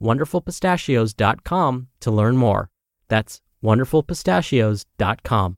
[0.00, 2.70] wonderfulpistachios.com to learn more.
[3.08, 5.56] That's wonderfulpistachios.com.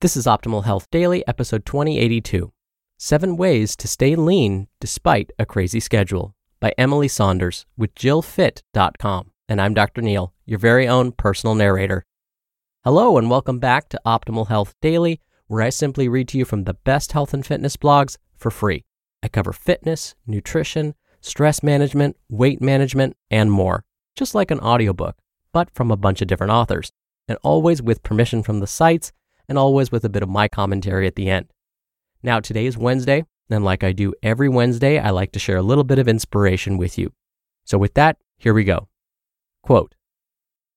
[0.00, 2.52] This is Optimal Health Daily, episode 2082
[2.98, 9.32] Seven Ways to Stay Lean Despite a Crazy Schedule by Emily Saunders with JillFit.com.
[9.48, 10.02] And I'm Dr.
[10.02, 12.04] Neal, your very own personal narrator.
[12.84, 16.64] Hello, and welcome back to Optimal Health Daily, where I simply read to you from
[16.64, 18.84] the best health and fitness blogs for free.
[19.22, 20.94] I cover fitness, nutrition,
[21.26, 25.16] stress management, weight management, and more, just like an audiobook,
[25.52, 26.92] but from a bunch of different authors,
[27.26, 29.12] and always with permission from the sites,
[29.48, 31.46] and always with a bit of my commentary at the end.
[32.22, 35.62] Now, today is Wednesday, and like I do every Wednesday, I like to share a
[35.62, 37.12] little bit of inspiration with you.
[37.64, 38.88] So, with that, here we go.
[39.62, 39.94] Quote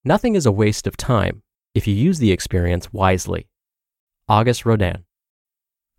[0.04, 1.44] Nothing is a waste of time
[1.76, 3.48] if you use the experience wisely.
[4.28, 5.06] Auguste Rodin.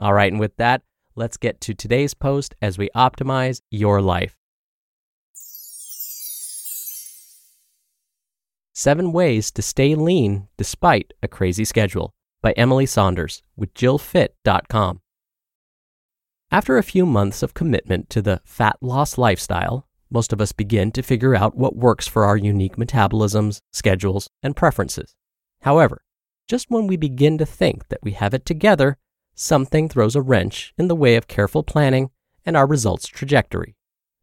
[0.01, 0.83] All right, and with that,
[1.15, 4.40] let's get to today's post as we optimize your life.
[8.81, 15.03] Seven Ways to Stay Lean Despite a Crazy Schedule by Emily Saunders with JillFit.com.
[16.51, 20.93] After a few months of commitment to the fat loss lifestyle, most of us begin
[20.93, 25.15] to figure out what works for our unique metabolisms, schedules, and preferences.
[25.61, 26.01] However,
[26.49, 28.97] just when we begin to think that we have it together,
[29.35, 32.09] something throws a wrench in the way of careful planning
[32.47, 33.77] and our results trajectory.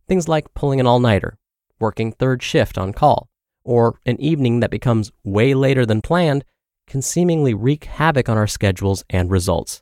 [0.07, 1.37] Things like pulling an all nighter,
[1.79, 3.29] working third shift on call,
[3.67, 6.43] or an evening that becomes way later than planned
[6.87, 9.81] can seemingly wreak havoc on our schedules and results.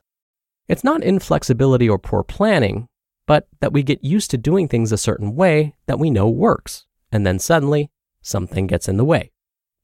[0.68, 2.88] It's not inflexibility or poor planning,
[3.26, 6.84] but that we get used to doing things a certain way that we know works,
[7.12, 9.30] and then suddenly something gets in the way.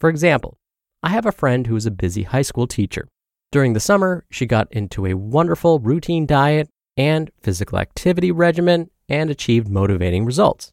[0.01, 0.59] For example,
[1.03, 3.09] I have a friend who is a busy high school teacher.
[3.53, 9.31] During the summer, she got into a wonderful routine diet and physical activity regimen and
[9.31, 10.73] achieved motivating results.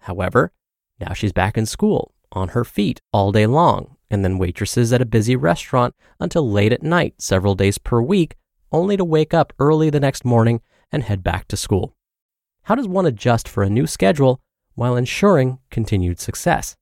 [0.00, 0.52] However,
[0.98, 5.02] now she's back in school, on her feet all day long, and then waitresses at
[5.02, 8.36] a busy restaurant until late at night several days per week,
[8.72, 10.60] only to wake up early the next morning
[10.92, 11.94] and head back to school.
[12.64, 14.40] How does one adjust for a new schedule
[14.74, 16.76] while ensuring continued success?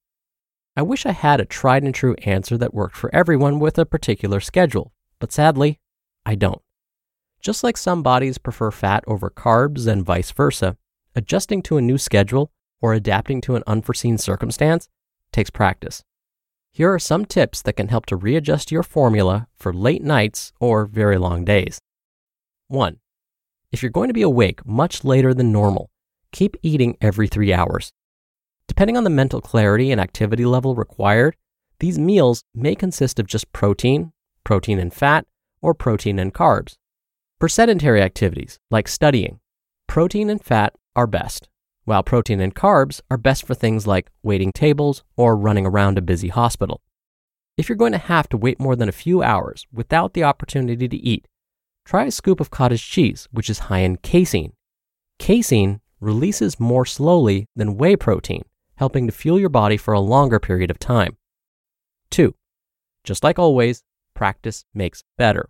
[0.77, 3.87] I wish I had a tried and true answer that worked for everyone with a
[3.87, 5.81] particular schedule, but sadly,
[6.25, 6.63] I don't.
[7.41, 10.77] Just like some bodies prefer fat over carbs and vice versa,
[11.15, 14.89] adjusting to a new schedule or adapting to an unforeseen circumstance
[15.33, 16.03] takes practice.
[16.73, 20.87] Here are some tips that can help to readjust your formula for late nights or
[20.87, 21.81] very long days.
[22.69, 22.99] 1.
[23.73, 25.91] If you're going to be awake much later than normal,
[26.33, 27.93] keep eating every three hours.
[28.67, 31.37] Depending on the mental clarity and activity level required,
[31.81, 34.13] these meals may consist of just protein,
[34.45, 35.27] protein and fat,
[35.61, 36.77] or protein and carbs.
[37.41, 39.41] For sedentary activities like studying,
[39.87, 41.49] protein and fat are best,
[41.89, 46.03] while protein and carbs are best for things like waiting tables or running around a
[46.03, 46.83] busy hospital.
[47.57, 50.87] If you're going to have to wait more than a few hours without the opportunity
[50.87, 51.27] to eat,
[51.87, 54.53] try a scoop of cottage cheese, which is high in casein.
[55.19, 58.43] Casein releases more slowly than whey protein,
[58.77, 61.17] helping to fuel your body for a longer period of time.
[62.11, 62.35] 2.
[63.03, 65.49] Just like always, practice makes better.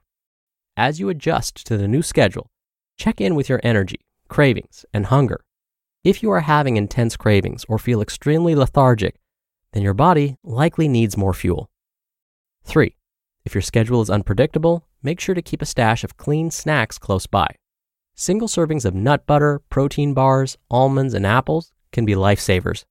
[0.77, 2.49] As you adjust to the new schedule,
[2.97, 5.41] check in with your energy, cravings, and hunger.
[6.05, 9.17] If you are having intense cravings or feel extremely lethargic,
[9.73, 11.71] then your body likely needs more fuel.
[12.65, 12.95] 3.
[13.45, 17.27] If your schedule is unpredictable, make sure to keep a stash of clean snacks close
[17.27, 17.57] by.
[18.15, 22.85] Single servings of nut butter, protein bars, almonds, and apples can be lifesavers.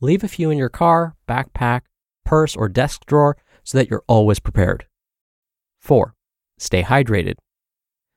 [0.00, 1.82] Leave a few in your car, backpack,
[2.24, 4.86] purse, or desk drawer so that you're always prepared.
[5.80, 6.14] 4.
[6.58, 7.36] Stay hydrated.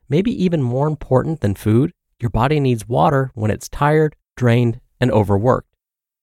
[0.09, 5.11] Maybe even more important than food, your body needs water when it's tired, drained, and
[5.11, 5.75] overworked.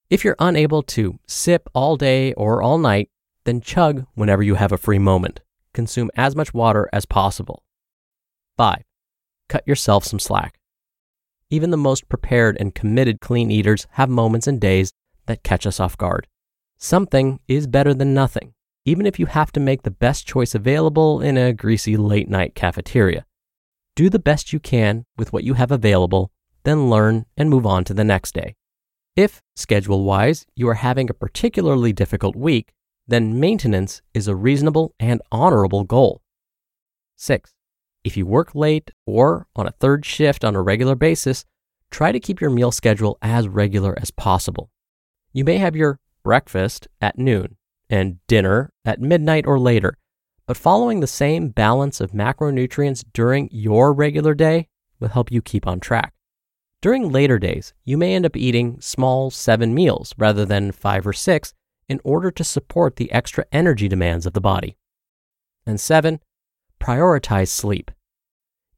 [0.09, 3.11] If you're unable to sip all day or all night,
[3.45, 5.41] then chug whenever you have a free moment.
[5.73, 7.63] Consume as much water as possible.
[8.57, 8.83] 5.
[9.49, 10.59] Cut yourself some slack.
[11.49, 14.93] Even the most prepared and committed clean eaters have moments and days
[15.27, 16.27] that catch us off guard.
[16.79, 18.55] Something is better than nothing,
[18.85, 22.55] even if you have to make the best choice available in a greasy late night
[22.55, 23.27] cafeteria.
[23.97, 26.31] Do the best you can with what you have available,
[26.65, 28.55] then learn and move on to the next day.
[29.17, 32.73] If, schedule wise, you are having a particularly difficult week,
[33.07, 36.23] then maintenance is a reasonable and honorable goal.
[37.17, 37.53] 6.
[38.05, 41.45] If you work late or on a third shift on a regular basis,
[41.91, 44.71] try to keep your meal schedule as regular as possible.
[45.33, 47.57] You may have your breakfast at noon
[47.91, 49.99] and dinner at midnight or later,
[50.47, 54.69] but following the same balance of macronutrients during your regular day
[54.99, 56.15] will help you keep on track.
[56.83, 61.13] During later days, you may end up eating small seven meals rather than five or
[61.13, 61.53] six
[61.89, 64.79] in order to support the extra energy demands of the body.
[65.67, 66.21] And seven,
[66.81, 67.91] prioritize sleep.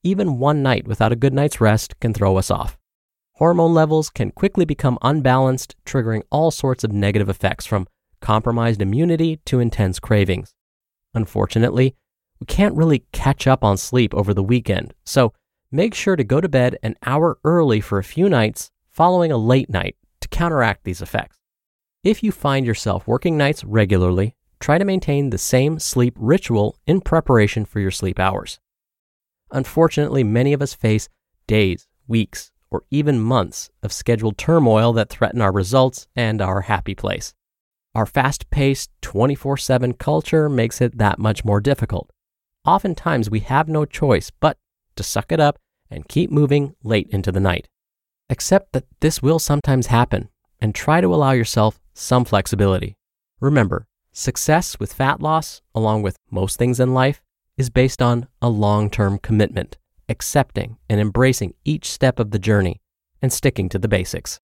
[0.03, 2.77] Even one night without a good night's rest can throw us off.
[3.35, 7.87] Hormone levels can quickly become unbalanced, triggering all sorts of negative effects from
[8.21, 10.55] compromised immunity to intense cravings.
[11.15, 11.95] Unfortunately,
[12.41, 15.33] we can't really catch up on sleep over the weekend, so
[15.73, 19.39] make sure to go to bed an hour early for a few nights following a
[19.39, 21.39] late night to counteract these effects.
[22.05, 27.01] If you find yourself working nights regularly, try to maintain the same sleep ritual in
[27.01, 28.61] preparation for your sleep hours.
[29.51, 31.09] Unfortunately, many of us face
[31.47, 36.95] days, weeks, or even months of scheduled turmoil that threaten our results and our happy
[36.95, 37.35] place.
[37.95, 42.11] Our fast paced 24 7 culture makes it that much more difficult.
[42.65, 44.57] Oftentimes, we have no choice but
[44.97, 45.59] to suck it up
[45.93, 47.69] and keep moving late into the night.
[48.31, 50.31] Accept that this will sometimes happen
[50.61, 52.97] and try to allow yourself some flexibility.
[53.41, 57.23] Remember, success with fat loss, along with most things in life,
[57.59, 59.77] is based on a long term commitment,
[60.09, 62.81] accepting and embracing each step of the journey,
[63.21, 64.41] and sticking to the basics.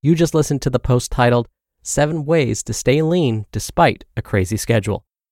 [0.00, 1.48] You just listened to the post titled
[1.82, 5.04] Seven Ways to Stay Lean Despite a Crazy Schedule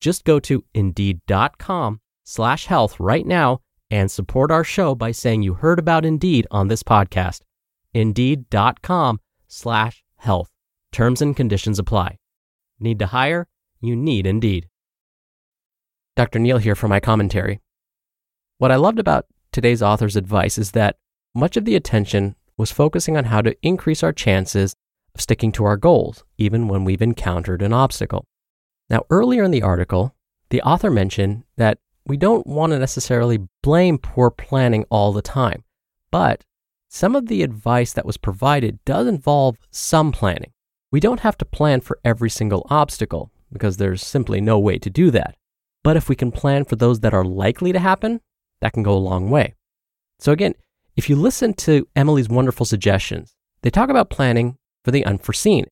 [0.00, 3.60] Just go to indeed.com slash health right now
[3.90, 7.40] and support our show by saying you heard about Indeed on this podcast.
[7.94, 10.50] Indeed.com slash health.
[10.92, 12.18] Terms and conditions apply.
[12.80, 13.46] Need to hire?
[13.80, 14.68] You need Indeed.
[16.16, 16.38] Dr.
[16.38, 17.60] Neal here for my commentary.
[18.58, 20.96] What I loved about today's author's advice is that
[21.34, 24.74] much of the attention was focusing on how to increase our chances
[25.14, 28.24] of sticking to our goals, even when we've encountered an obstacle.
[28.88, 30.14] Now, earlier in the article,
[30.50, 35.64] the author mentioned that we don't want to necessarily blame poor planning all the time,
[36.10, 36.44] but
[36.88, 40.52] some of the advice that was provided does involve some planning.
[40.92, 44.88] We don't have to plan for every single obstacle because there's simply no way to
[44.88, 45.36] do that.
[45.82, 48.20] But if we can plan for those that are likely to happen,
[48.60, 49.54] that can go a long way.
[50.18, 50.54] So, again,
[50.96, 55.66] if you listen to Emily's wonderful suggestions, they talk about planning for the unforeseen.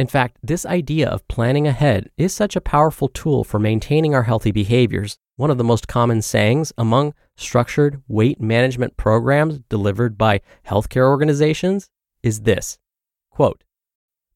[0.00, 4.22] In fact, this idea of planning ahead is such a powerful tool for maintaining our
[4.22, 5.18] healthy behaviors.
[5.36, 11.90] One of the most common sayings among structured weight management programs delivered by healthcare organizations
[12.22, 12.78] is this
[13.28, 13.62] quote,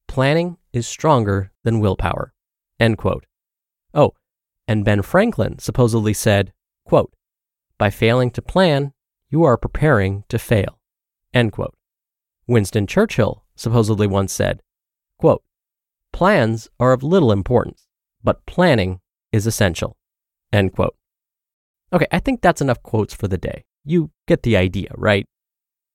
[0.07, 2.31] planning is stronger than willpower.
[2.79, 3.25] End quote.
[3.91, 4.13] Oh,
[4.67, 6.53] and Ben Franklin supposedly said,
[6.85, 7.11] quote,
[7.79, 8.93] By failing to plan,
[9.31, 10.77] you are preparing to fail.
[11.33, 11.73] End quote.
[12.45, 14.61] Winston Churchill supposedly once said,
[15.17, 15.41] quote,
[16.15, 17.89] Plans are of little importance,
[18.23, 19.01] but planning
[19.33, 19.97] is essential.
[20.53, 20.95] End quote.
[21.91, 23.65] Okay, I think that's enough quotes for the day.
[23.83, 25.25] You get the idea, right?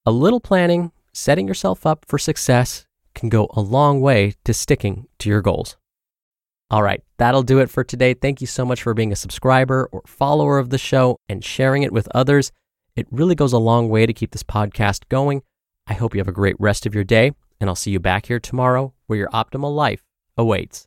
[0.05, 2.85] A little planning, setting yourself up for success,
[3.15, 5.79] can go a long way to sticking to your goals.
[6.71, 8.13] All right, that'll do it for today.
[8.13, 11.83] Thank you so much for being a subscriber or follower of the show and sharing
[11.83, 12.53] it with others.
[12.95, 15.41] It really goes a long way to keep this podcast going.
[15.87, 18.27] I hope you have a great rest of your day, and I'll see you back
[18.27, 20.05] here tomorrow where your optimal life
[20.41, 20.87] awaits.